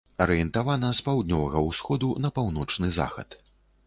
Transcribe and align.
Арыентавана 0.23 0.87
з 0.99 1.03
паўднёвага 1.09 1.61
ўсходу 1.67 2.09
на 2.23 2.31
паўночны 2.39 2.91
захад. 2.97 3.37